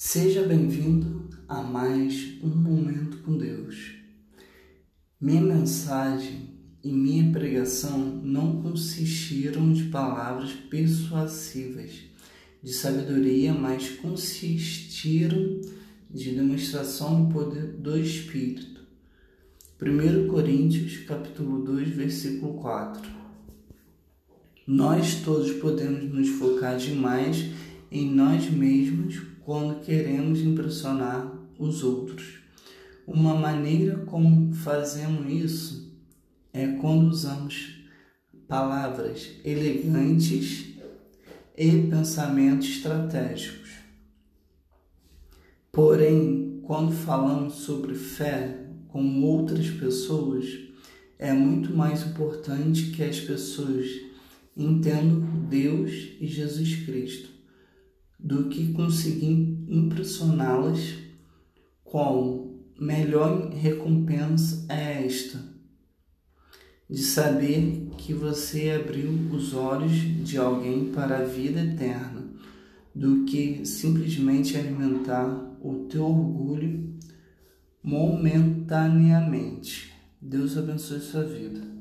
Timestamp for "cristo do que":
56.84-58.72